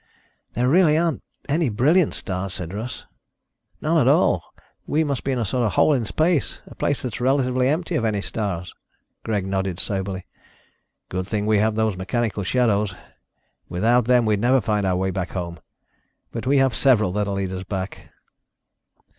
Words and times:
"There 0.53 0.67
really 0.67 0.97
aren't 0.97 1.21
any 1.47 1.69
brilliant 1.69 2.15
stars," 2.15 2.55
said 2.55 2.73
Russ. 2.73 3.05
"None 3.81 3.99
at 3.99 4.07
all. 4.07 4.43
We 4.87 5.03
must 5.03 5.23
be 5.23 5.31
in 5.31 5.37
a 5.37 5.45
sort 5.45 5.63
of 5.63 5.73
hole 5.73 5.93
in 5.93 6.05
space, 6.05 6.59
a 6.65 6.73
place 6.73 7.03
that's 7.03 7.21
relatively 7.21 7.67
empty 7.67 7.93
of 7.93 8.03
any 8.03 8.19
stars." 8.19 8.73
Greg 9.23 9.45
nodded 9.45 9.79
soberly. 9.79 10.25
"Good 11.09 11.27
thing 11.27 11.45
we 11.45 11.59
have 11.59 11.75
those 11.75 11.95
mechanical 11.95 12.41
shadows. 12.43 12.95
Without 13.69 14.05
them 14.05 14.25
we'd 14.25 14.41
never 14.41 14.59
find 14.59 14.87
our 14.87 14.95
way 14.95 15.11
back 15.11 15.33
home. 15.33 15.59
But 16.31 16.47
we 16.47 16.57
have 16.57 16.73
several 16.73 17.11
that 17.11 17.27
will 17.27 17.35
lead 17.35 17.51
us 17.51 17.63
back." 17.63 18.09